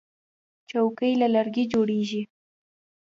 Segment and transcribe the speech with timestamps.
[0.69, 2.21] چوکۍ له لرګي جوړیږي.